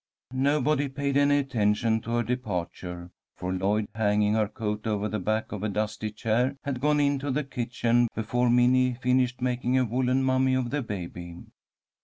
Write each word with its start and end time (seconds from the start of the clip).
Nobody 0.33 0.89
paid 0.89 1.15
any 1.15 1.37
attention 1.37 2.01
to 2.01 2.11
her 2.13 2.23
departure, 2.23 3.11
for 3.35 3.53
Lloyd, 3.53 3.87
hanging 3.93 4.33
her 4.33 4.47
coat 4.47 4.87
over 4.87 5.07
the 5.07 5.19
back 5.19 5.51
of 5.51 5.61
a 5.61 5.69
dusty 5.69 6.09
chair, 6.09 6.57
had 6.63 6.81
gone 6.81 6.99
into 6.99 7.29
the 7.29 7.43
kitchen 7.43 8.07
before 8.15 8.49
Minnie 8.49 8.95
finished 8.95 9.41
making 9.41 9.77
a 9.77 9.85
woollen 9.85 10.23
mummy 10.23 10.55
of 10.55 10.71
the 10.71 10.81
baby. 10.81 11.43